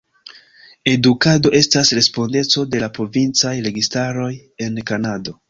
[0.91, 4.33] Edukado estas respondeco de la provincaj registaroj
[4.69, 5.39] en Kanado.